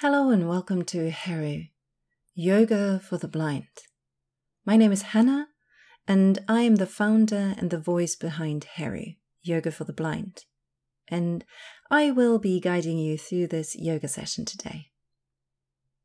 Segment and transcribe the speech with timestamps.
[0.00, 1.62] Hello and welcome to Heru,
[2.34, 3.64] Yoga for the Blind.
[4.66, 5.48] My name is Hannah,
[6.06, 10.44] and I am the founder and the voice behind Heru, Yoga for the Blind.
[11.08, 11.46] And
[11.90, 14.90] I will be guiding you through this yoga session today.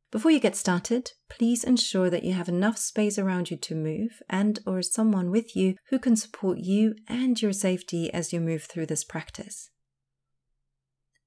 [0.09, 4.21] Before you get started, please ensure that you have enough space around you to move
[4.29, 8.63] and or someone with you who can support you and your safety as you move
[8.63, 9.69] through this practice.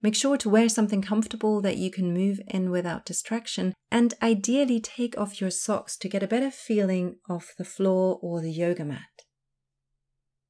[0.04, 4.78] Make sure to wear something comfortable that you can move in without distraction, and ideally
[4.78, 8.84] take off your socks to get a better feeling of the floor or the yoga
[8.84, 9.24] mat.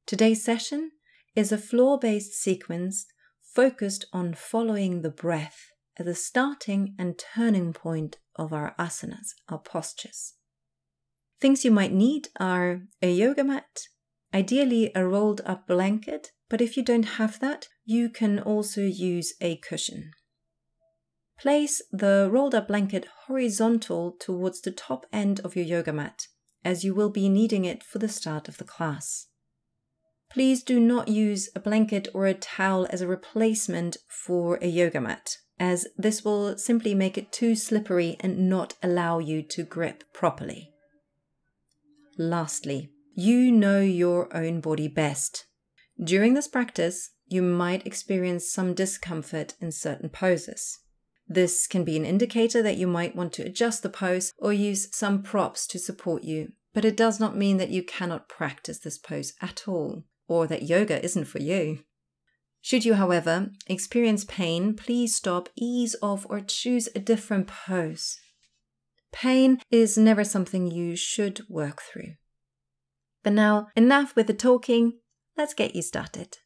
[0.07, 0.91] Today's session
[1.37, 3.07] is a floor based sequence
[3.41, 9.61] focused on following the breath as the starting and turning point of our asanas, our
[9.61, 10.35] postures.
[11.41, 13.83] Things you might need are a yoga mat,
[14.35, 19.35] ideally a rolled up blanket, but if you don't have that, you can also use
[19.41, 20.11] a cushion.
[21.39, 26.27] Place the rolled up blanket horizontal towards the top end of your yoga mat,
[26.65, 29.27] as you will be needing it for the start of the class.
[30.31, 35.01] Please do not use a blanket or a towel as a replacement for a yoga
[35.01, 40.03] mat, as this will simply make it too slippery and not allow you to grip
[40.13, 40.71] properly.
[42.19, 45.47] Lastly, you know your own body best.
[46.03, 50.81] During this practice, you might experience some discomfort in certain poses.
[51.29, 54.95] This can be an indicator that you might want to adjust the pose or use
[54.95, 58.99] some props to support you, but it does not mean that you cannot practice this
[58.99, 61.79] pose at all, or that yoga isn't for you.
[62.61, 68.19] Should you, however, experience pain, please stop, ease off, or choose a different pose.
[69.13, 72.15] Pain is never something you should work through.
[73.25, 74.99] But now, enough with the talking,
[75.35, 76.39] let's get you started.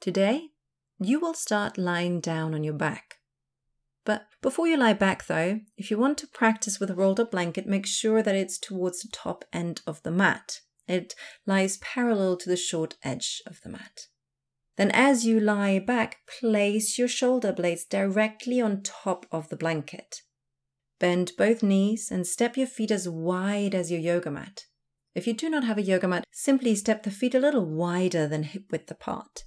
[0.00, 0.50] Today,
[0.98, 3.16] you will start lying down on your back.
[4.04, 7.30] But before you lie back, though, if you want to practice with a rolled up
[7.30, 10.60] blanket, make sure that it's towards the top end of the mat.
[10.88, 11.14] It
[11.46, 14.06] lies parallel to the short edge of the mat.
[14.76, 20.22] Then, as you lie back, place your shoulder blades directly on top of the blanket.
[20.98, 24.64] Bend both knees and step your feet as wide as your yoga mat.
[25.14, 28.26] If you do not have a yoga mat, simply step the feet a little wider
[28.26, 29.44] than hip width apart.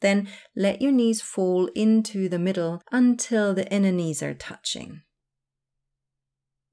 [0.00, 5.02] Then let your knees fall into the middle until the inner knees are touching.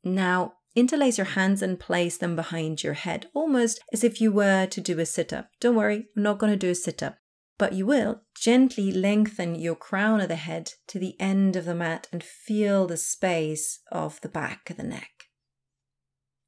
[0.04, 4.66] Now, interlace your hands and place them behind your head, almost as if you were
[4.68, 5.50] to do a sit up.
[5.60, 7.18] Don't worry, I'm not going to do a sit up,
[7.58, 11.76] but you will gently lengthen your crown of the head to the end of the
[11.76, 15.26] mat and feel the space of the back of the neck.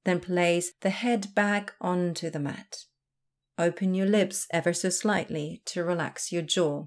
[0.04, 2.78] Then place the head back onto the mat.
[3.58, 6.86] Open your lips ever so slightly to relax your jaw.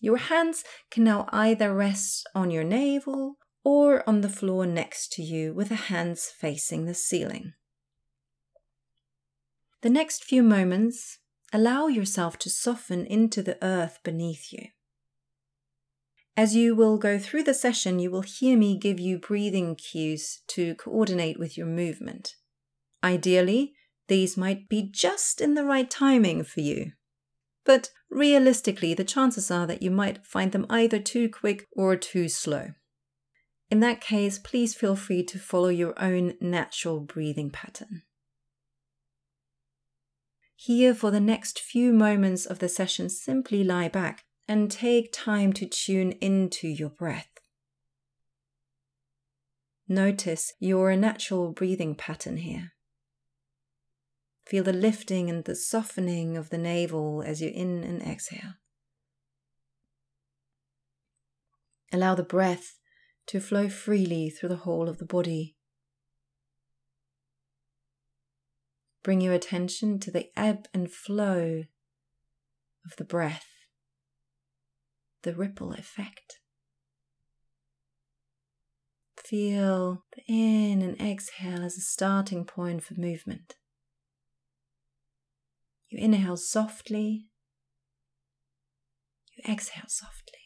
[0.00, 3.36] Your hands can now either rest on your navel
[3.70, 7.52] or on the floor next to you with the hands facing the ceiling.
[9.82, 11.18] The next few moments,
[11.52, 14.68] allow yourself to soften into the earth beneath you.
[16.34, 20.40] As you will go through the session, you will hear me give you breathing cues
[20.46, 22.36] to coordinate with your movement.
[23.04, 23.74] Ideally,
[24.06, 26.92] these might be just in the right timing for you.
[27.66, 32.30] But realistically, the chances are that you might find them either too quick or too
[32.30, 32.68] slow.
[33.70, 38.02] In that case, please feel free to follow your own natural breathing pattern.
[40.56, 45.52] Here, for the next few moments of the session, simply lie back and take time
[45.52, 47.28] to tune into your breath.
[49.86, 52.72] Notice your natural breathing pattern here.
[54.46, 58.54] Feel the lifting and the softening of the navel as you in and exhale.
[61.92, 62.77] Allow the breath
[63.28, 65.54] to flow freely through the whole of the body.
[69.02, 71.64] Bring your attention to the ebb and flow
[72.84, 73.46] of the breath,
[75.22, 76.40] the ripple effect.
[79.16, 83.56] Feel the in and exhale as a starting point for movement.
[85.90, 87.26] You inhale softly,
[89.36, 90.37] you exhale softly.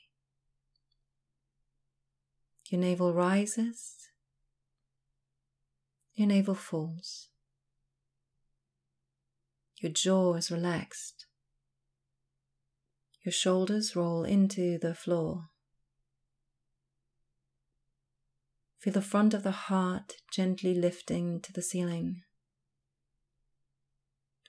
[2.73, 4.09] Your navel rises,
[6.15, 7.29] your navel falls.
[9.83, 11.27] Your jaw is relaxed.
[13.23, 15.51] Your shoulders roll into the floor.
[18.79, 22.23] Feel the front of the heart gently lifting to the ceiling.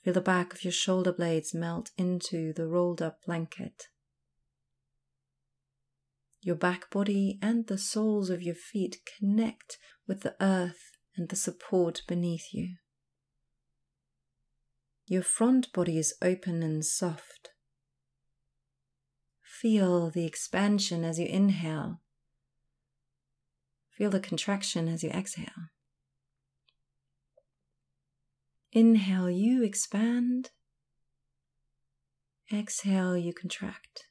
[0.02, 3.90] Feel the back of your shoulder blades melt into the rolled up blanket.
[6.44, 11.36] Your back body and the soles of your feet connect with the earth and the
[11.36, 12.76] support beneath you.
[15.08, 17.50] Your front body is open and soft.
[19.42, 22.02] Feel the expansion as you inhale
[23.98, 25.70] Feel the contraction as you exhale.
[28.72, 30.50] Inhale, you expand.
[32.52, 34.08] Exhale, you contract.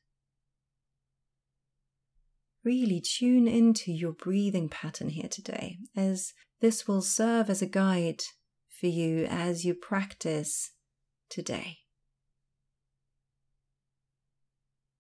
[2.65, 8.23] Really tune into your breathing pattern here today, as this will serve as a guide
[8.69, 10.71] for you as you practice
[11.29, 11.79] today.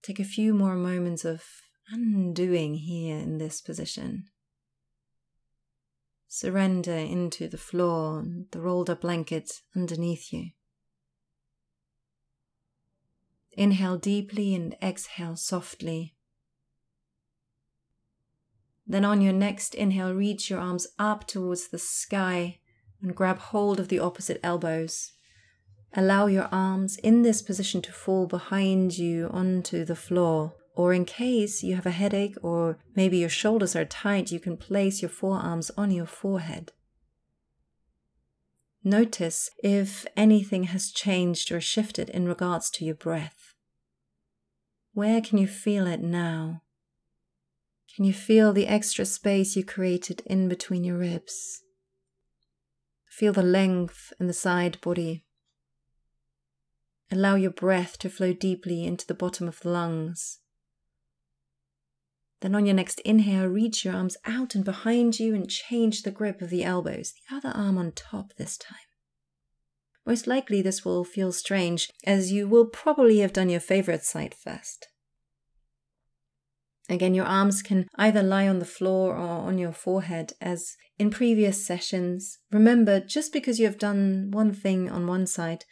[0.02, 1.44] Take a few more moments of
[1.88, 4.24] undoing here in this position.
[6.26, 10.50] Surrender into the floor and the rolled up blanket underneath you.
[13.52, 16.14] Inhale deeply and exhale softly.
[18.92, 22.58] Then, on your next inhale, reach your arms up towards the sky
[23.00, 25.12] and grab hold of the opposite elbows.
[25.94, 31.06] Allow your arms in this position to fall behind you onto the floor or in
[31.06, 35.08] case you have a headache or maybe your shoulders are tight, you can place your
[35.08, 36.72] forearms on your forehead.
[38.84, 43.54] Notice if anything has changed or shifted in regards to your breath.
[44.92, 46.60] Where can you feel it now?
[47.94, 51.62] Can you feel the extra space you created in between your ribs?
[53.06, 55.26] Feel the length in the side body.
[57.10, 60.38] Allow your breath to flow deeply into the bottom of the lungs.
[62.40, 66.10] Then on your next inhale, reach your arms out and behind you and change the
[66.10, 68.78] grip of the elbows, the other arm on top this time.
[70.06, 74.34] Most likely, this will feel strange, as you will probably have done your favorite side
[74.34, 74.88] first.
[76.88, 81.10] Again, your arms can either lie on the floor or on your forehead, as in
[81.10, 82.38] previous sessions.
[82.50, 85.64] Remember, just because you have done one thing on one side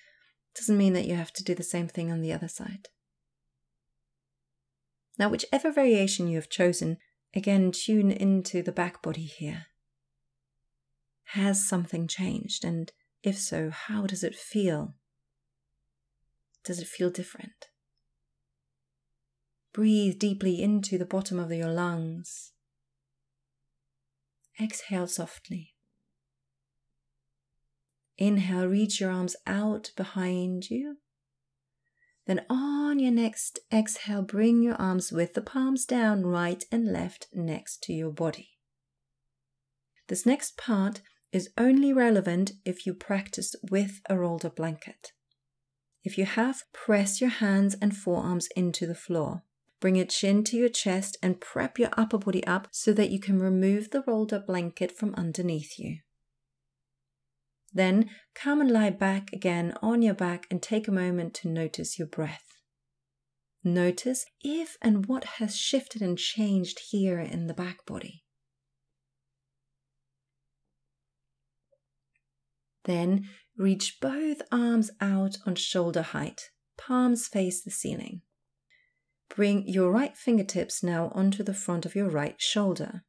[0.54, 2.88] doesn't mean that you have to do the same thing on the other side.
[5.18, 6.96] Now, whichever variation you have chosen,
[7.34, 9.66] again tune into the back body here.
[11.32, 12.64] Has something changed?
[12.64, 12.90] And
[13.22, 14.94] if so, how does it feel?
[16.64, 17.68] Does it feel different?
[19.72, 22.52] Breathe deeply into the bottom of your lungs.
[24.60, 25.74] Exhale softly.
[28.18, 30.96] Inhale, reach your arms out behind you
[32.30, 37.26] then on your next exhale, bring your arms with the palms down, right and left,
[37.32, 38.50] next to your body.
[40.06, 41.00] This next part
[41.32, 45.10] is only relevant if you practice with a rolled up blanket.
[46.04, 49.42] If you have, press your hands and forearms into the floor.
[49.80, 53.18] Bring your chin to your chest and prep your upper body up so that you
[53.18, 55.98] can remove the rolled up blanket from underneath you.
[57.72, 61.98] Then come and lie back again on your back and take a moment to notice
[61.98, 62.44] your breath.
[63.64, 68.24] Notice if and what has shifted and changed here in the back body.
[72.84, 78.22] Then reach both arms out on shoulder height, palms face the ceiling.
[79.34, 83.04] Bring your right fingertips now onto the front of your right shoulder.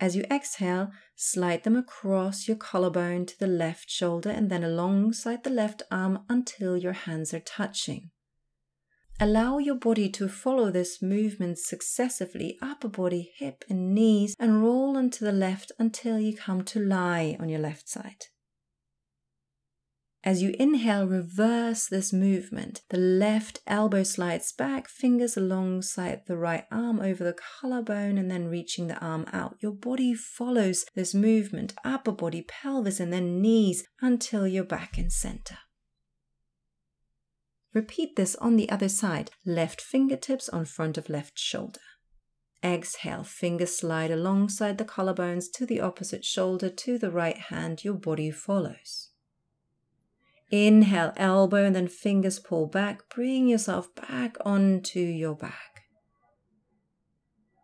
[0.00, 5.44] As you exhale, slide them across your collarbone to the left shoulder and then alongside
[5.44, 8.10] the left arm until your hands are touching.
[9.20, 14.96] Allow your body to follow this movement successively upper body, hip, and knees, and roll
[14.96, 18.26] onto the left until you come to lie on your left side.
[20.22, 22.82] As you inhale, reverse this movement.
[22.90, 28.48] The left elbow slides back, fingers alongside the right arm over the collarbone, and then
[28.48, 29.56] reaching the arm out.
[29.60, 35.08] Your body follows this movement, upper body, pelvis, and then knees until you're back in
[35.08, 35.56] center.
[37.72, 39.30] Repeat this on the other side.
[39.46, 41.80] Left fingertips on front of left shoulder.
[42.62, 47.84] Exhale, fingers slide alongside the collarbones to the opposite shoulder to the right hand.
[47.84, 49.09] Your body follows.
[50.50, 53.08] Inhale, elbow, and then fingers pull back.
[53.08, 55.82] Bring yourself back onto your back.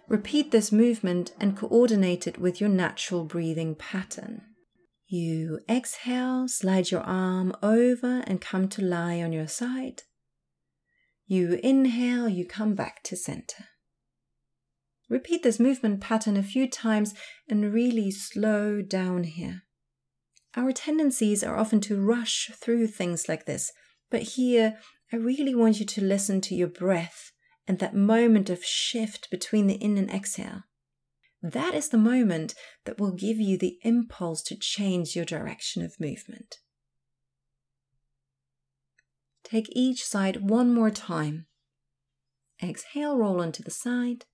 [0.08, 4.42] Repeat this movement and coordinate it with your natural breathing pattern.
[5.08, 10.02] You exhale, slide your arm over and come to lie on your side.
[11.26, 13.64] You inhale, you come back to center.
[15.08, 17.14] Repeat this movement pattern a few times
[17.48, 19.62] and really slow down here.
[20.56, 23.72] Our tendencies are often to rush through things like this,
[24.10, 24.78] but here
[25.12, 27.30] I really want you to listen to your breath
[27.68, 30.62] and that moment of shift between the in and exhale.
[31.42, 32.54] That is the moment
[32.86, 36.56] that will give you the impulse to change your direction of movement.
[39.44, 41.46] Take each side one more time.
[42.62, 44.24] Exhale, roll onto the side.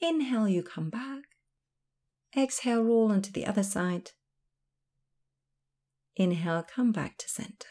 [0.00, 1.24] Inhale, you come back.
[2.36, 4.12] Exhale, roll onto the other side.
[6.20, 7.70] Inhale, come back to center.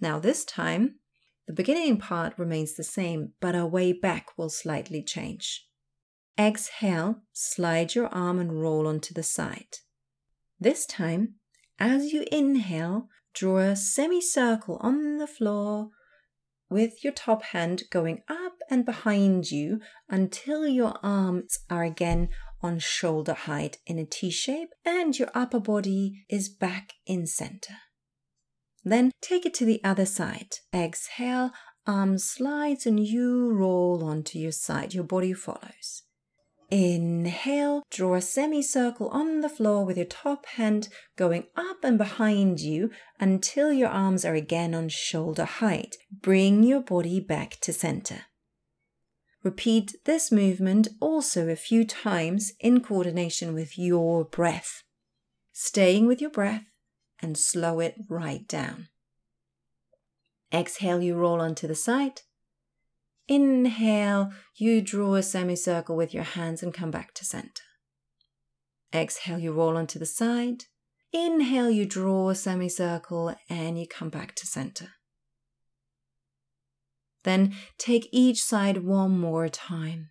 [0.00, 0.94] Now, this time,
[1.46, 5.66] the beginning part remains the same, but our way back will slightly change.
[6.38, 9.76] Exhale, slide your arm and roll onto the side.
[10.58, 11.34] This time,
[11.78, 15.90] as you inhale, draw a semicircle on the floor
[16.70, 22.30] with your top hand going up and behind you until your arms are again
[22.62, 27.74] on shoulder height in a T shape and your upper body is back in center.
[28.84, 30.56] Then take it to the other side.
[30.74, 31.50] Exhale,
[31.86, 34.94] arm slides and you roll onto your side.
[34.94, 36.02] Your body follows.
[36.70, 42.60] Inhale, draw a semicircle on the floor with your top hand going up and behind
[42.60, 45.96] you until your arms are again on shoulder height.
[46.12, 48.26] Bring your body back to center.
[49.42, 54.82] Repeat this movement also a few times in coordination with your breath.
[55.52, 56.64] Staying with your breath
[57.20, 58.88] and slow it right down.
[60.52, 62.22] Exhale, you roll onto the side.
[63.28, 67.62] Inhale, you draw a semicircle with your hands and come back to center.
[68.92, 70.64] Exhale, you roll onto the side.
[71.12, 74.88] Inhale, you draw a semicircle and you come back to center.
[77.24, 80.10] Then take each side one more time.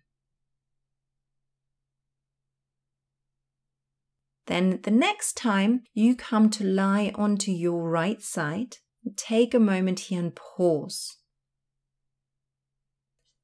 [4.46, 8.78] Then the next time you come to lie onto your right side,
[9.16, 11.16] take a moment here and pause.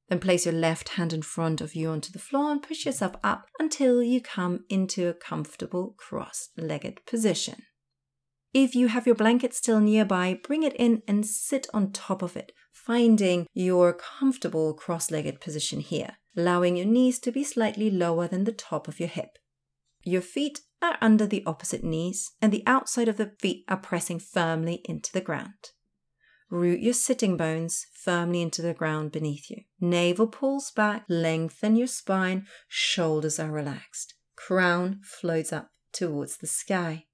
[0.08, 3.14] Then place your left hand in front of you onto the floor and push yourself
[3.24, 7.62] up until you come into a comfortable cross legged position.
[8.54, 12.36] If you have your blanket still nearby, bring it in and sit on top of
[12.36, 12.52] it,
[12.84, 18.44] finding your comfortable cross legged position here, allowing your knees to be slightly lower than
[18.44, 19.38] the top of your hip.
[20.04, 24.20] Your feet are under the opposite knees, and the outside of the feet are pressing
[24.20, 25.70] firmly into the ground.
[26.48, 29.62] Root your sitting bones firmly into the ground beneath you.
[29.80, 34.14] Navel pulls back, lengthen your spine, shoulders are relaxed.
[34.36, 37.05] Crown floats up towards the sky.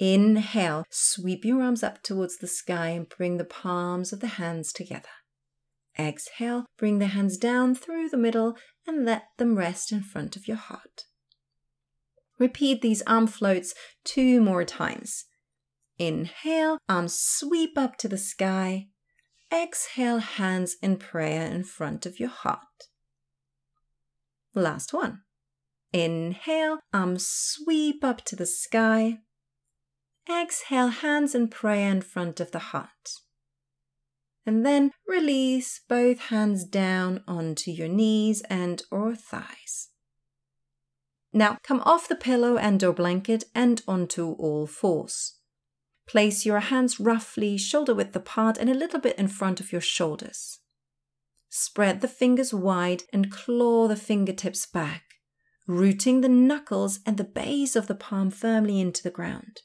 [0.00, 4.72] Inhale, sweep your arms up towards the sky and bring the palms of the hands
[4.72, 5.10] together.
[5.98, 10.48] Exhale, bring the hands down through the middle and let them rest in front of
[10.48, 11.04] your heart.
[12.38, 15.26] Repeat these arm floats two more times.
[15.98, 18.86] Inhale, arms sweep up to the sky.
[19.52, 22.88] Exhale, hands in prayer in front of your heart.
[24.54, 25.20] Last one.
[25.92, 29.18] Inhale, arms sweep up to the sky.
[30.28, 33.20] Exhale, hands in prayer in front of the heart.
[34.46, 39.88] And then release both hands down onto your knees and or thighs.
[41.32, 45.36] Now come off the pillow and or blanket and onto all fours.
[46.08, 49.80] Place your hands roughly shoulder width apart and a little bit in front of your
[49.80, 50.58] shoulders.
[51.48, 55.04] Spread the fingers wide and claw the fingertips back,
[55.66, 59.60] rooting the knuckles and the base of the palm firmly into the ground.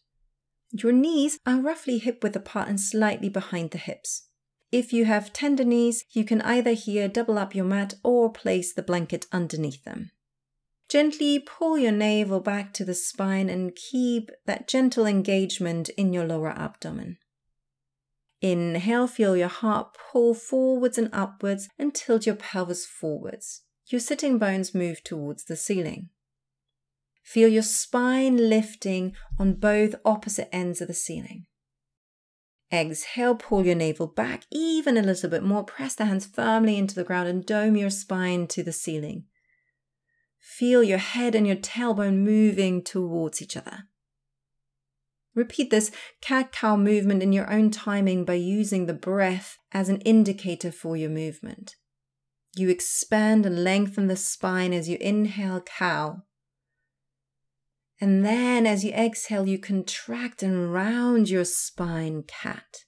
[0.77, 4.27] Your knees are roughly hip width apart and slightly behind the hips.
[4.73, 8.73] If you have tender knees, you can either here double up your mat or place
[8.73, 10.11] the blanket underneath them.
[10.89, 16.27] Gently pull your navel back to the spine and keep that gentle engagement in your
[16.27, 17.19] lower abdomen.
[18.41, 23.61] Inhale, feel your heart pull forwards and upwards and tilt your pelvis forwards.
[23.87, 26.09] Your sitting bones move towards the ceiling.
[27.25, 31.47] Feel your spine lifting on both opposite ends of the ceiling.
[32.71, 35.63] Exhale, pull your navel back even a little bit more.
[35.63, 39.25] Press the hands firmly into the ground and dome your spine to the ceiling.
[40.39, 43.85] Feel your head and your tailbone moving towards each other.
[45.33, 45.91] Repeat this
[46.21, 50.95] cat cow movement in your own timing by using the breath as an indicator for
[50.95, 51.75] your movement.
[52.55, 56.21] You expand and lengthen the spine as you inhale cow.
[58.01, 62.83] And then as you exhale, you contract and round your spine cat.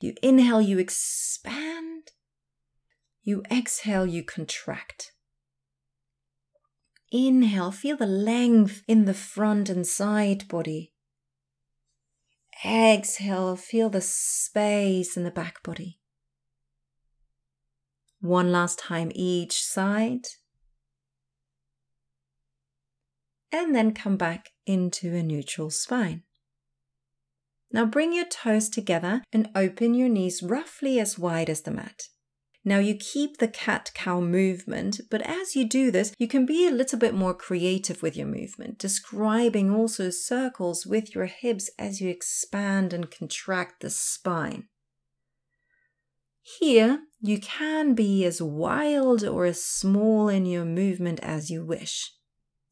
[0.00, 2.12] You inhale, you expand.
[3.22, 5.12] you exhale, you contract.
[7.10, 10.92] Inhale, feel the length in the front and side body.
[12.64, 15.98] Exhale, feel the space in the back body.
[18.20, 20.26] One last time each side.
[23.58, 26.24] And then come back into a neutral spine.
[27.72, 32.08] Now bring your toes together and open your knees roughly as wide as the mat.
[32.66, 36.66] Now you keep the cat cow movement, but as you do this, you can be
[36.66, 41.98] a little bit more creative with your movement, describing also circles with your hips as
[41.98, 44.68] you expand and contract the spine.
[46.60, 52.12] Here, you can be as wild or as small in your movement as you wish.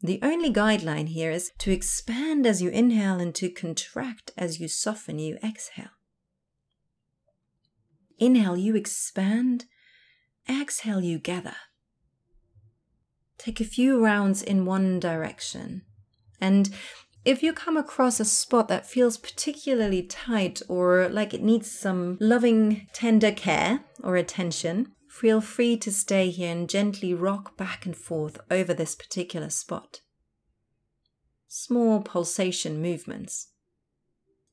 [0.05, 4.69] The only guideline here is to expand as you inhale and to contract as you
[4.69, 5.97] soften, you exhale.
[8.19, 9.65] Inhale, you expand
[10.49, 11.57] Exhale, you gather.
[13.39, 15.83] Take a few rounds in one direction.
[16.41, 16.71] And
[17.25, 22.19] if you come across a spot that feels particularly tight or like it needs some
[22.21, 27.97] loving, tender care or attention, feel free to stay here and gently rock back and
[27.97, 30.01] forth over this particular spot.
[31.47, 33.51] Small pulsation movements.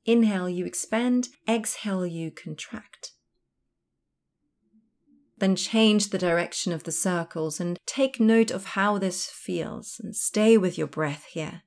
[0.06, 1.30] Inhale, you expand.
[1.50, 3.14] Exhale, you contract.
[5.40, 10.16] Then change the direction of the circles and take note of how this feels and
[10.16, 11.64] stay with your breath here.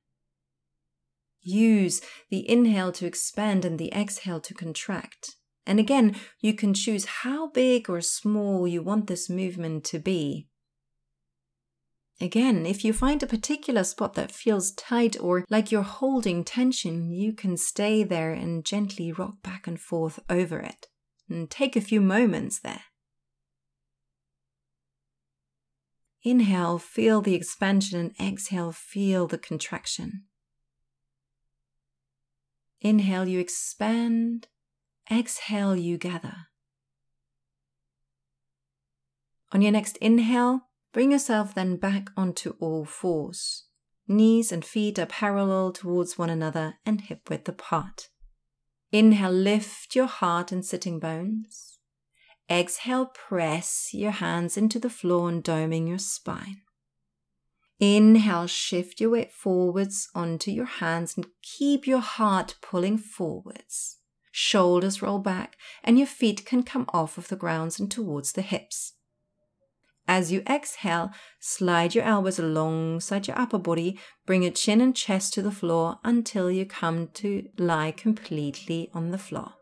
[1.43, 5.35] Use the inhale to expand and the exhale to contract.
[5.67, 10.49] And again, you can choose how big or small you want this movement to be.
[12.21, 17.11] Again, if you find a particular spot that feels tight or like you're holding tension,
[17.11, 20.87] you can stay there and gently rock back and forth over it.
[21.29, 22.83] And take a few moments there.
[26.23, 30.25] Inhale, feel the expansion, and exhale, feel the contraction.
[32.81, 34.49] Inhale, you expand.
[35.11, 36.49] Exhale, you gather.
[39.53, 40.63] On your next inhale,
[40.93, 43.65] bring yourself then back onto all fours.
[44.09, 48.09] Knees and feet are parallel towards one another and hip width apart.
[48.93, 51.79] Inhale, lift your heart and sitting bones.
[52.51, 56.63] Exhale, press your hands into the floor and doming your spine.
[57.81, 63.99] Inhale, shift your weight forwards onto your hands and keep your heart pulling forwards.
[64.37, 68.43] Shoulders roll back and your feet can come off of the ground and towards the
[68.43, 68.95] hips.
[70.09, 75.35] As you exhale, slide your elbows alongside your upper body, bring your chin and chest
[75.35, 79.53] to the floor until you come to lie completely on the floor.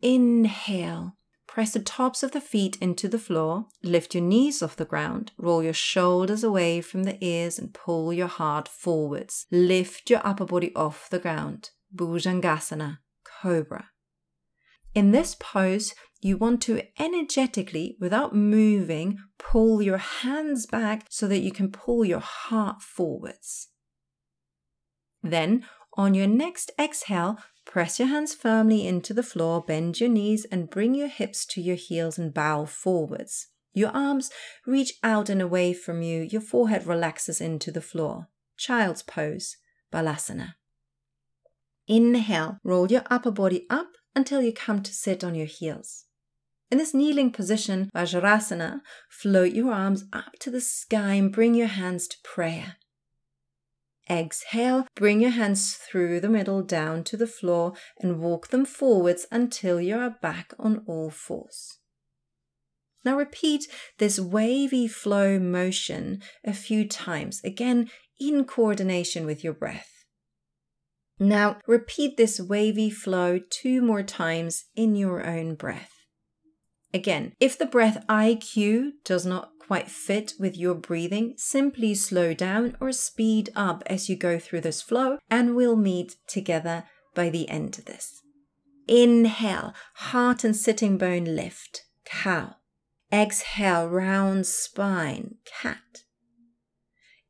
[0.00, 1.16] Inhale,
[1.48, 5.32] Press the tops of the feet into the floor, lift your knees off the ground,
[5.36, 9.46] roll your shoulders away from the ears and pull your heart forwards.
[9.50, 11.70] Lift your upper body off the ground.
[11.94, 13.90] Bhujangasana, Cobra.
[14.94, 21.40] In this pose, you want to energetically, without moving, pull your hands back so that
[21.40, 23.68] you can pull your heart forwards.
[25.22, 25.64] Then,
[25.96, 30.68] on your next exhale, Press your hands firmly into the floor, bend your knees, and
[30.68, 33.48] bring your hips to your heels and bow forwards.
[33.72, 34.30] Your arms
[34.66, 38.28] reach out and away from you, your forehead relaxes into the floor.
[38.56, 39.56] Child's pose,
[39.92, 40.54] Balasana.
[41.86, 46.04] Inhale, roll your upper body up until you come to sit on your heels.
[46.70, 51.66] In this kneeling position, Vajrasana, float your arms up to the sky and bring your
[51.66, 52.76] hands to prayer.
[54.08, 59.26] Exhale, bring your hands through the middle down to the floor and walk them forwards
[59.30, 61.78] until you are back on all fours.
[63.04, 63.66] Now repeat
[63.98, 70.01] this wavy flow motion a few times, again in coordination with your breath.
[71.22, 75.92] Now repeat this wavy flow two more times in your own breath.
[76.92, 82.76] Again, if the breath IQ does not quite fit with your breathing, simply slow down
[82.80, 87.48] or speed up as you go through this flow, and we'll meet together by the
[87.48, 88.20] end of this.
[88.88, 92.56] Inhale, heart and sitting bone lift, cow.
[93.12, 96.02] Exhale, round spine, cat.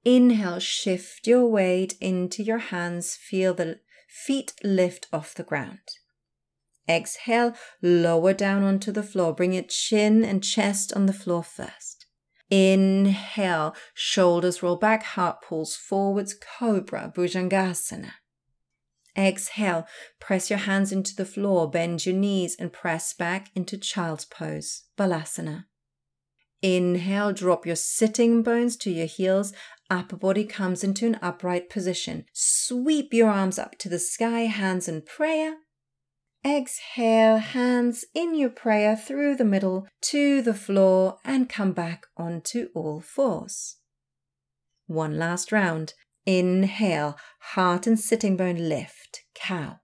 [0.05, 5.79] Inhale, shift your weight into your hands, feel the feet lift off the ground.
[6.89, 9.33] Exhale, lower down onto the floor.
[9.33, 12.07] Bring your chin and chest on the floor first.
[12.51, 18.11] Inhale, shoulders roll back, heart pulls forwards, cobra, bhujangasana.
[19.17, 19.87] Exhale,
[20.21, 24.85] press your hands into the floor, bend your knees, and press back into child's pose,
[24.99, 25.65] balasana.
[26.63, 29.53] Inhale, drop your sitting bones to your heels.
[29.93, 32.25] Upper body comes into an upright position.
[32.33, 35.57] Sweep your arms up to the sky, hands in prayer.
[36.43, 42.69] Exhale, hands in your prayer through the middle to the floor and come back onto
[42.75, 43.77] all fours.
[44.87, 45.93] One last round.
[46.25, 47.19] Inhale,
[47.53, 49.81] heart and sitting bone lift, cow.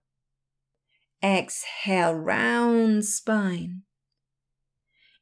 [1.23, 3.83] Exhale, round spine.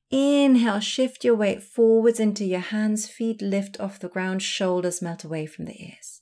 [0.10, 5.24] Inhale, shift your weight forwards into your hands, feet lift off the ground, shoulders melt
[5.24, 6.22] away from the ears.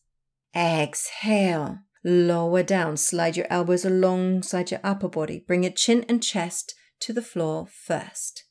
[0.55, 6.73] Exhale, lower down, slide your elbows alongside your upper body, bring your chin and chest
[7.01, 8.45] to the floor first.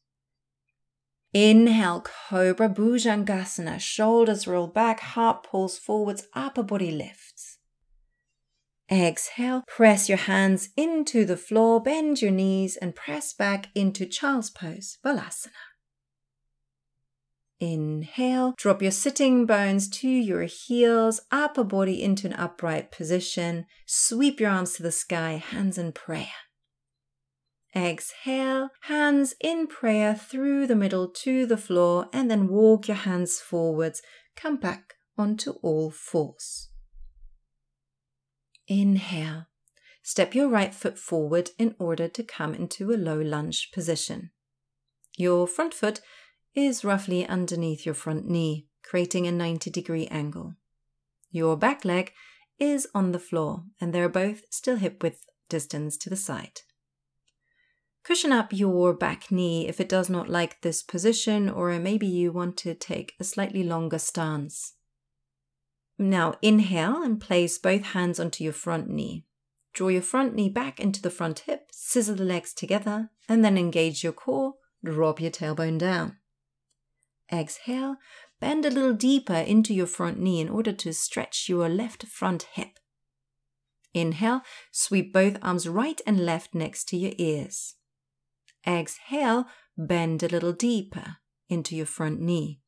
[1.33, 7.34] Inhale, Cobra Bhujangasana, shoulders roll back, heart pulls forwards, upper body lifts.
[8.91, 14.51] Exhale, press your hands into the floor, bend your knees, and press back into child's
[14.51, 15.53] pose, Balasana.
[17.61, 23.65] Inhale, drop your sitting bones to your heels, upper body into an upright position.
[23.87, 26.27] Sweep your arms to the sky, hands in prayer.
[27.75, 33.41] Exhale, hands in prayer through the middle to the floor, and then walk your hands
[33.41, 34.03] forwards.
[34.37, 36.69] Come back onto all fours.
[38.67, 39.47] Inhale.
[40.03, 44.31] Step your right foot forward in order to come into a low lunge position.
[45.17, 46.01] Your front foot
[46.55, 50.55] is roughly underneath your front knee, creating a 90 degree angle.
[51.31, 52.13] Your back leg
[52.59, 56.61] is on the floor, and they're both still hip width distance to the side.
[58.05, 62.33] Cushion up your back knee if it does not like this position, or maybe you
[62.33, 64.75] want to take a slightly longer stance.
[65.99, 69.27] Now inhale and place both hands onto your front knee.
[69.73, 73.59] Draw your front knee back into the front hip, scissor the legs together, and then
[73.59, 74.55] engage your core,
[74.85, 76.19] drop your tailbone down.
[77.33, 77.97] Exhale,
[78.41, 82.45] bend a little deeper into your front knee in order to stretch your left front
[82.53, 82.79] hip.
[83.93, 87.75] Inhale, sweep both arms right and left next to your ears.
[88.67, 91.17] Exhale, bend a little deeper
[91.49, 92.61] into your front knee.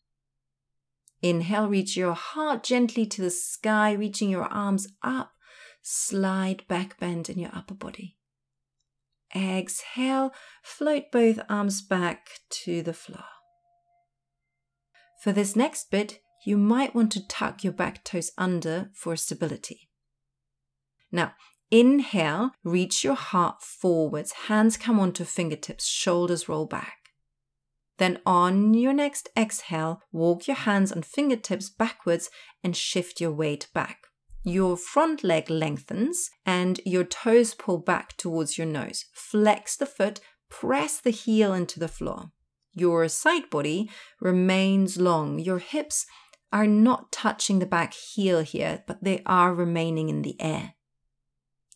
[1.23, 5.33] Inhale, reach your heart gently to the sky, reaching your arms up.
[5.83, 8.17] Slide back bend in your upper body.
[9.35, 13.25] Exhale, float both arms back to the floor.
[15.23, 19.89] For this next bit, you might want to tuck your back toes under for stability.
[21.11, 21.33] Now,
[21.71, 27.06] inhale, reach your heart forwards, hands come onto fingertips, shoulders roll back.
[27.99, 32.31] Then on your next exhale, walk your hands on fingertips backwards
[32.63, 34.07] and shift your weight back.
[34.45, 39.07] Your front leg lengthens and your toes pull back towards your nose.
[39.13, 42.31] Flex the foot, press the heel into the floor.
[42.73, 45.39] Your side body remains long.
[45.39, 46.07] Your hips
[46.53, 50.75] are not touching the back heel here, but they are remaining in the air.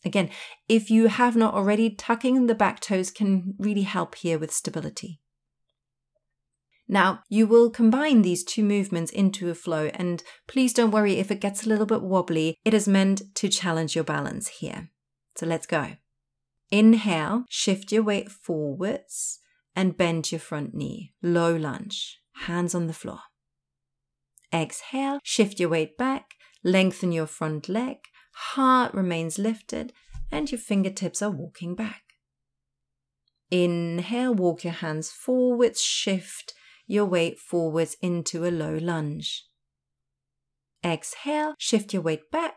[0.05, 0.29] Again,
[0.69, 5.19] if you have not already, tucking the back toes can really help here with stability.
[6.91, 11.31] Now, you will combine these two movements into a flow, and please don't worry if
[11.31, 12.57] it gets a little bit wobbly.
[12.65, 14.89] It is meant to challenge your balance here.
[15.37, 15.93] So let's go.
[16.69, 19.39] Inhale, shift your weight forwards
[19.73, 21.13] and bend your front knee.
[21.23, 23.21] Low lunge, hands on the floor.
[24.53, 27.99] Exhale, shift your weight back, lengthen your front leg,
[28.33, 29.93] heart remains lifted,
[30.29, 32.03] and your fingertips are walking back.
[33.49, 36.53] Inhale, walk your hands forwards, shift
[36.91, 39.45] your weight forwards into a low lunge.
[40.83, 42.55] Exhale, shift your weight back,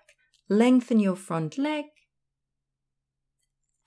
[0.49, 1.85] lengthen your front leg,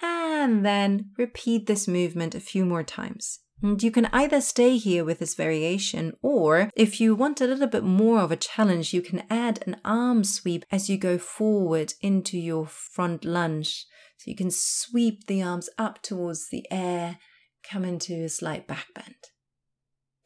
[0.01, 3.39] and then repeat this movement a few more times.
[3.61, 7.67] And you can either stay here with this variation, or if you want a little
[7.67, 11.93] bit more of a challenge, you can add an arm sweep as you go forward
[12.01, 13.85] into your front lunge.
[14.17, 17.17] So you can sweep the arms up towards the air,
[17.63, 19.15] come into a slight back bend.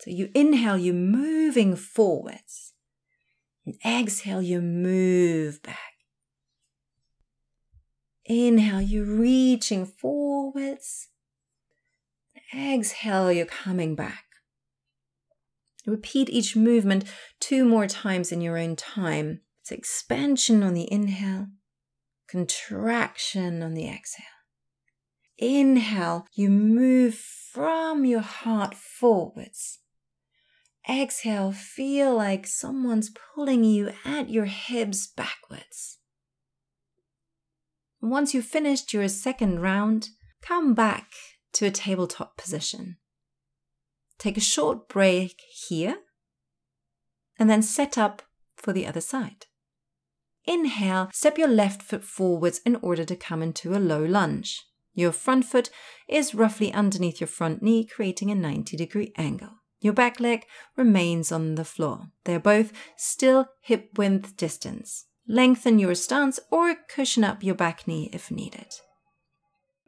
[0.02, 2.74] So you inhale, you're moving forwards.
[3.68, 5.78] And exhale, you move back.
[8.26, 11.10] Inhale, you're reaching forwards.
[12.52, 14.24] Exhale, you're coming back.
[15.86, 17.04] Repeat each movement
[17.40, 19.42] two more times in your own time.
[19.62, 21.46] It's expansion on the inhale,
[22.28, 24.26] contraction on the exhale.
[25.38, 29.78] Inhale, you move from your heart forwards.
[30.92, 36.00] Exhale, feel like someone's pulling you at your hips backwards.
[38.02, 40.10] Once you've finished your second round,
[40.42, 41.12] come back
[41.54, 42.98] to a tabletop position.
[44.18, 45.98] Take a short break here
[47.40, 48.24] and then set up
[48.56, 49.46] for the other side.
[50.46, 54.62] Inhale, step your left foot forwards in order to come into a low lunge.
[54.94, 55.70] Your front foot
[56.10, 59.61] is roughly underneath your front knee, creating a 90 degree angle.
[59.82, 60.46] Your back leg
[60.78, 62.12] remains on the floor.
[62.24, 65.06] They're both still hip width distance.
[65.28, 68.76] Lengthen your stance or cushion up your back knee if needed.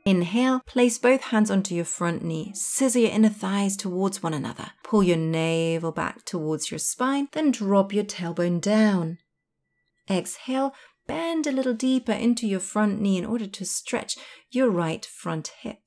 [0.05, 4.71] Inhale, place both hands onto your front knee, scissor your inner thighs towards one another.
[4.83, 9.19] Pull your navel back towards your spine, then drop your tailbone down.
[10.09, 10.73] Exhale,
[11.07, 14.17] bend a little deeper into your front knee in order to stretch
[14.51, 15.82] your right front hip.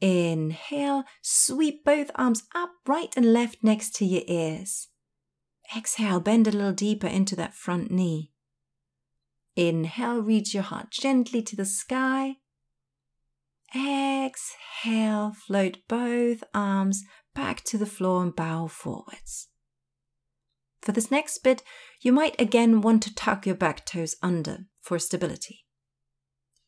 [0.00, 4.88] Inhale, sweep both arms up, right and left next to your ears.
[5.76, 8.32] Exhale, bend a little deeper into that front knee.
[9.56, 12.36] Inhale, reach your heart gently to the sky.
[13.74, 17.02] Exhale, float both arms
[17.34, 19.48] back to the floor and bow forwards.
[20.82, 21.62] For this next bit,
[22.00, 25.65] you might again want to tuck your back toes under for stability.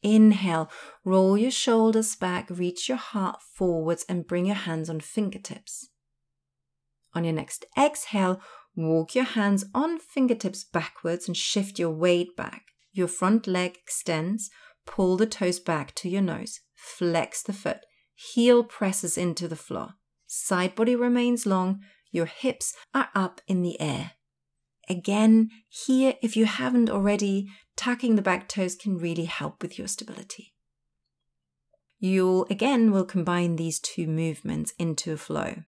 [0.02, 0.70] Inhale,
[1.04, 5.88] roll your shoulders back, reach your heart forwards, and bring your hands on fingertips.
[7.14, 8.40] On your next exhale,
[8.76, 12.66] walk your hands on fingertips backwards and shift your weight back.
[12.92, 14.50] Your front leg extends,
[14.86, 17.84] pull the toes back to your nose, flex the foot,
[18.14, 19.94] heel presses into the floor,
[20.26, 21.80] side body remains long,
[22.10, 24.12] your hips are up in the air.
[24.88, 29.88] Again, here, if you haven't already, tucking the back toes can really help with your
[29.88, 30.54] stability.
[31.98, 35.64] You'll again will combine these two movements into a flow.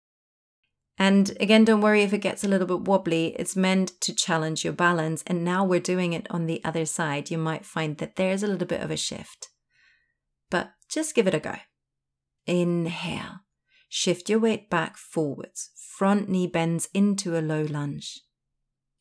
[0.99, 3.35] And again, don't worry if it gets a little bit wobbly.
[3.37, 5.23] It's meant to challenge your balance.
[5.27, 7.29] And now we're doing it on the other side.
[7.29, 9.49] You might find that there's a little bit of a shift.
[10.49, 11.55] But just give it a go.
[12.47, 13.41] Inhale.
[13.89, 15.69] Shift your weight back forwards.
[15.75, 18.21] Front knee bends into a low lunge.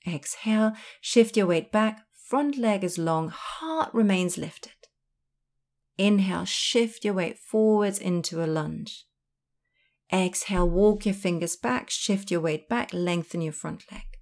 [0.07, 2.03] Exhale, shift your weight back.
[2.12, 4.73] Front leg is long, heart remains lifted.
[5.99, 9.07] Inhale, shift your weight forwards into a lunge.
[10.12, 14.16] Exhale, walk your fingers back, shift your weight back, lengthen your front leg.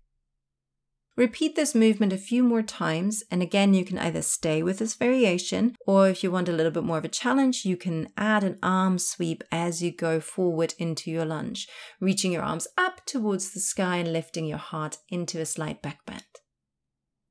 [1.16, 4.94] Repeat this movement a few more times, and again, you can either stay with this
[4.94, 8.42] variation, or if you want a little bit more of a challenge, you can add
[8.42, 11.68] an arm sweep as you go forward into your lunge,
[12.00, 16.04] reaching your arms up towards the sky and lifting your heart into a slight back
[16.04, 16.24] bend.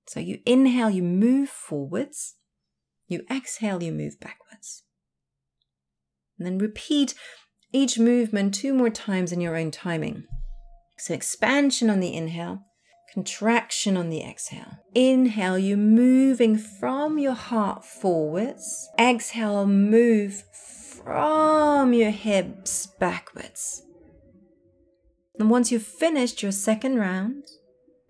[0.07, 2.35] So you inhale, you move forwards,
[3.09, 4.83] you exhale, you move backwards.
[6.39, 7.15] And then repeat
[7.73, 10.23] each movement two more times in your own timing.
[10.97, 12.61] So expansion on the inhale
[13.13, 14.79] contraction on the exhale.
[14.95, 18.89] Inhale, you're moving from your heart forwards.
[18.99, 23.83] Exhale, move from your hips backwards.
[25.37, 27.45] And once you've finished your second round,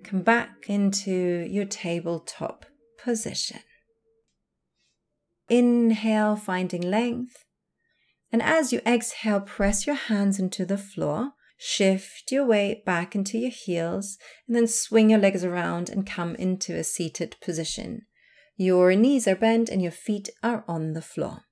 [0.03, 1.11] come back into
[1.49, 2.65] your tabletop
[3.03, 3.59] position.
[5.49, 7.43] Inhale, finding length.
[8.31, 11.33] And as you exhale, press your hands into the floor
[11.65, 16.35] Shift your weight back into your heels and then swing your legs around and come
[16.35, 18.01] into a seated position.
[18.57, 21.43] Your knees are bent and your feet are on the floor.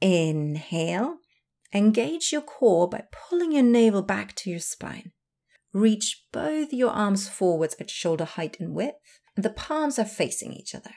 [0.00, 1.18] Inhale.
[1.74, 5.12] Engage your core by pulling your navel back to your spine.
[5.74, 10.74] Reach both your arms forwards at shoulder height and width, the palms are facing each
[10.74, 10.94] other.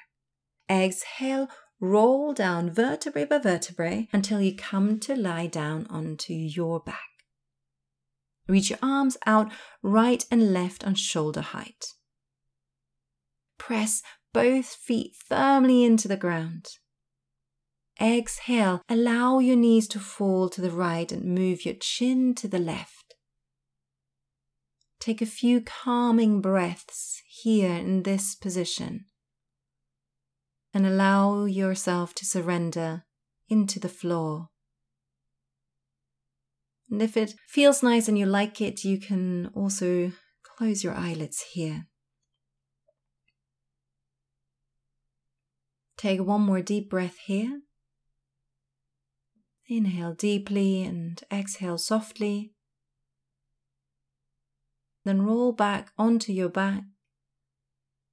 [0.71, 1.49] Exhale,
[1.82, 7.14] roll down vertebrae by vertebrae until you come to lie down onto your back.
[8.47, 11.86] Reach your arms out right and left on shoulder height.
[13.58, 14.03] Press
[14.34, 16.67] both feet firmly into the ground.
[17.99, 22.60] Exhale, allow your knees to fall to the right and move your chin to the
[22.60, 23.15] left.
[24.99, 29.05] Take a few calming breaths here in this position
[30.73, 33.05] and allow yourself to surrender
[33.47, 34.49] into the floor.
[36.89, 40.12] And if it feels nice and you like it, you can also
[40.43, 41.88] close your eyelids here.
[45.98, 47.62] Take one more deep breath here.
[49.67, 52.54] Inhale deeply and exhale softly.
[55.04, 56.84] Then roll back onto your back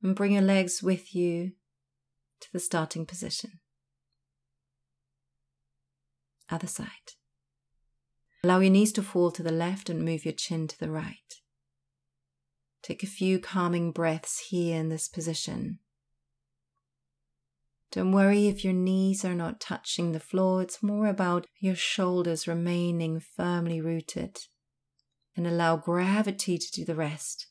[0.03, 1.53] and bring your legs with you
[2.41, 3.61] to the starting position.
[6.51, 7.17] Other side.
[8.45, 11.17] Allow your knees to fall to the left and move your chin to the right.
[12.83, 15.79] Take a few calming breaths here in this position.
[17.93, 22.49] Don't worry if your knees are not touching the floor, it's more about your shoulders
[22.49, 24.39] remaining firmly rooted.
[25.37, 27.47] And allow gravity to do the rest.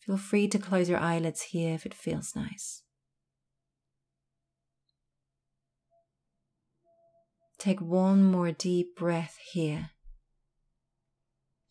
[0.00, 2.82] Feel free to close your eyelids here if it feels nice.
[7.58, 9.90] Take one more deep breath here.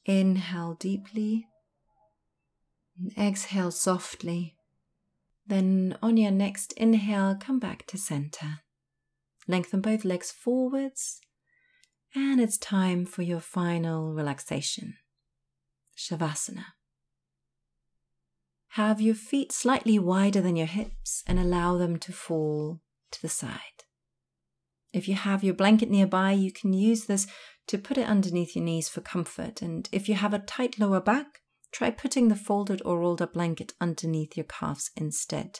[0.05, 1.47] Inhale deeply
[2.99, 4.57] and exhale softly.
[5.45, 8.59] Then, on your next inhale, come back to center.
[9.47, 11.21] Lengthen both legs forwards,
[12.13, 14.95] and it's time for your final relaxation
[15.97, 16.65] Shavasana.
[18.71, 23.29] Have your feet slightly wider than your hips and allow them to fall to the
[23.29, 23.76] side.
[24.97, 27.27] If you have your blanket nearby, you can use this
[27.67, 29.61] to put it underneath your knees for comfort.
[29.61, 33.33] And if you have a tight lower back, try putting the folded or rolled up
[33.33, 35.59] blanket underneath your calves instead.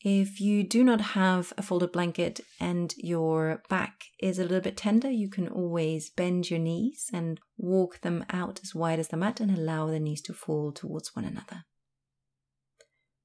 [0.00, 4.78] If you do not have a folded blanket and your back is a little bit
[4.78, 9.18] tender, you can always bend your knees and walk them out as wide as the
[9.18, 11.64] mat and allow the knees to fall towards one another.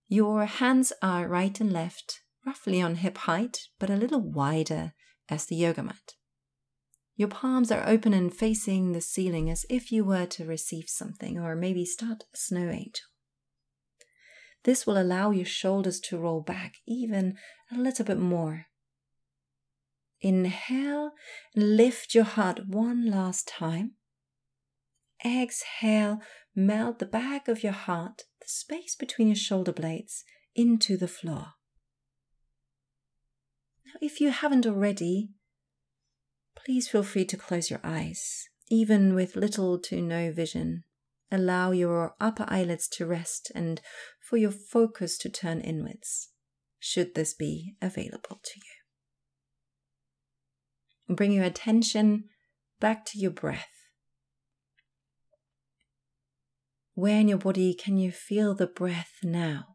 [0.10, 4.94] Your hands are right and left, roughly on hip height, but a little wider
[5.30, 6.14] as the yoga mat.
[7.18, 11.40] Your palms are open and facing the ceiling as if you were to receive something
[11.40, 13.06] or maybe start a snow angel.
[14.64, 17.38] This will allow your shoulders to roll back even
[17.72, 18.66] a little bit more.
[20.22, 21.12] Inhale,
[21.56, 23.92] lift your heart one last time.
[25.24, 26.20] Exhale,
[26.56, 30.24] melt the back of your heart, the space between your shoulder blades,
[30.56, 31.54] into the floor.
[34.02, 35.30] If you haven't already,
[36.56, 40.84] please feel free to close your eyes, even with little to no vision.
[41.32, 43.82] Allow your upper eyelids to rest and
[44.20, 46.30] for your focus to turn inwards,
[46.80, 48.60] should this be available to
[51.08, 51.16] you.
[51.16, 52.26] Bring your attention
[52.80, 53.70] back to your breath.
[56.94, 59.75] Where in your body can you feel the breath now?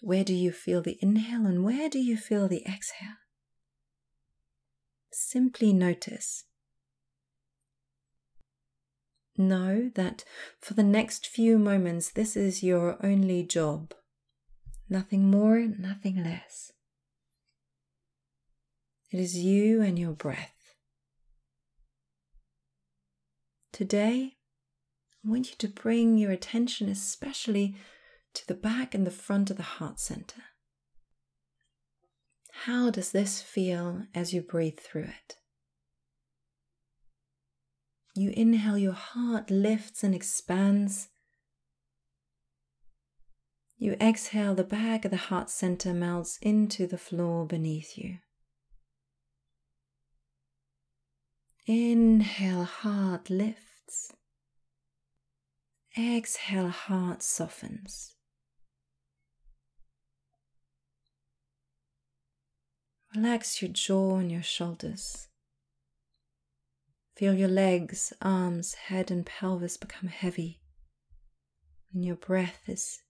[0.00, 3.16] Where do you feel the inhale and where do you feel the exhale?
[5.12, 6.44] Simply notice
[9.40, 10.24] Know that
[10.60, 13.94] for the next few moments, this is your only job.
[14.88, 16.72] Nothing more, nothing less.
[19.12, 20.74] It is you and your breath.
[23.70, 24.38] Today,
[25.24, 27.76] I want you to bring your attention especially
[28.38, 30.42] to the back and the front of the heart center.
[32.64, 35.36] How does this feel as you breathe through it?
[38.14, 41.08] You inhale, your heart lifts and expands.
[43.76, 48.18] You exhale, the back of the heart center melts into the floor beneath you.
[51.66, 54.12] Inhale, heart lifts.
[55.96, 58.14] Exhale, heart softens.
[63.14, 65.28] Relax your jaw and your shoulders.
[67.16, 70.60] Feel your legs, arms, head, and pelvis become heavy,
[71.92, 73.00] and your breath is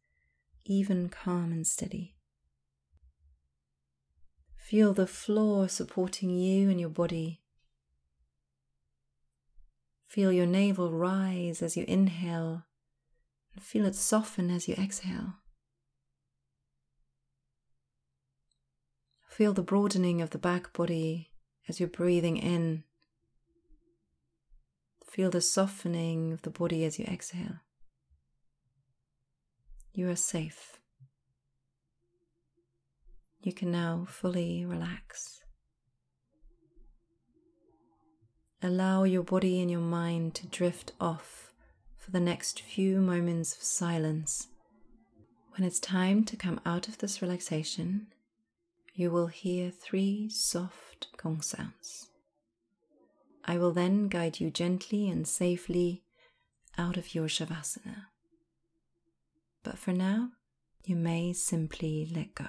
[0.65, 2.15] even, calm, and steady.
[4.57, 7.43] Feel the floor supporting you and your body.
[10.07, 12.65] Feel your navel rise as you inhale,
[13.55, 15.38] and feel it soften as you exhale.
[19.39, 21.31] Feel the broadening of the back body
[21.69, 22.83] as you're breathing in
[25.09, 27.61] Feel the softening of the body as you exhale.
[29.93, 30.81] You are safe.
[33.41, 35.41] You can now fully relax.
[38.61, 41.53] Allow your body and your mind to drift off
[41.97, 44.49] for the next few moments of silence.
[45.55, 48.09] When it's time to come out of this relaxation,
[48.99, 52.09] you will hear three soft gong sounds.
[53.45, 56.03] I will then guide you gently and safely
[56.77, 58.07] out of your Shavasana.
[59.63, 60.31] But for now,
[60.85, 62.49] you may simply let go.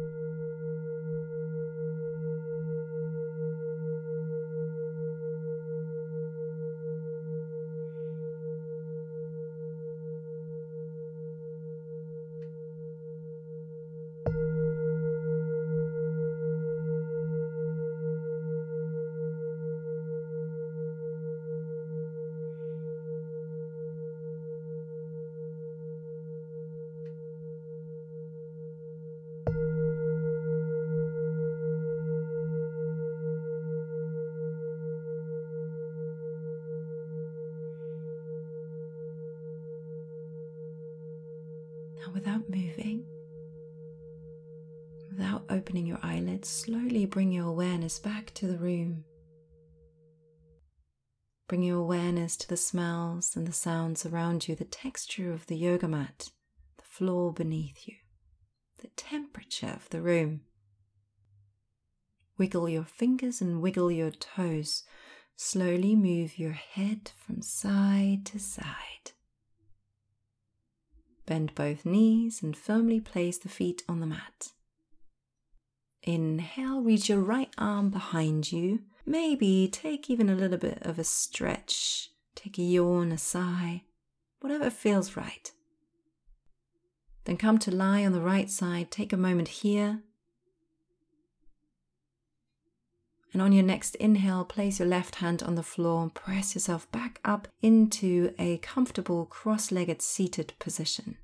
[46.45, 49.03] slowly bring your awareness back to the room.
[51.47, 55.57] Bring your awareness to the smells and the sounds around you, the texture of the
[55.57, 56.29] yoga mat,
[56.77, 57.95] the floor beneath you,
[58.81, 60.41] the temperature of the room.
[62.37, 64.83] Wiggle your fingers and wiggle your toes.
[65.35, 69.11] Slowly move your head from side to side.
[71.25, 74.53] Bend both knees and firmly place the feet on the mat.
[76.03, 78.79] Inhale, reach your right arm behind you.
[79.05, 82.09] Maybe take even a little bit of a stretch.
[82.35, 83.83] Take a yawn, a sigh,
[84.39, 85.51] whatever feels right.
[87.25, 88.89] Then come to lie on the right side.
[88.89, 90.01] Take a moment here.
[93.33, 96.91] And on your next inhale, place your left hand on the floor and press yourself
[96.91, 101.17] back up into a comfortable cross legged seated position.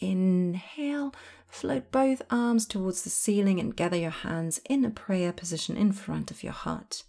[0.00, 1.12] Inhale,
[1.48, 5.92] float both arms towards the ceiling and gather your hands in a prayer position in
[5.92, 7.02] front of your heart.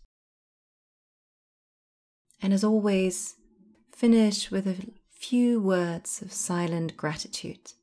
[2.42, 3.36] And as always,
[3.92, 4.78] finish with a
[5.12, 7.74] few words of silent gratitude.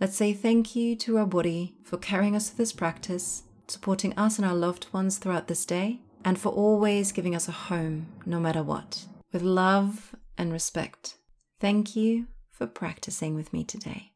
[0.00, 4.38] Let's say thank you to our body for carrying us through this practice, supporting us
[4.38, 8.40] and our loved ones throughout this day, and for always giving us a home no
[8.40, 9.04] matter what.
[9.32, 11.16] With love and respect.
[11.60, 12.26] Thank you
[12.60, 14.09] for practicing with me today.